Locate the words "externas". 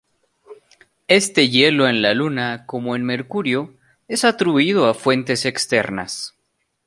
5.45-6.33